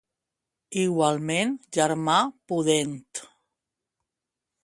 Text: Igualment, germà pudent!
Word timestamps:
Igualment, 0.83 1.51
germà 1.79 2.17
pudent! 2.53 2.97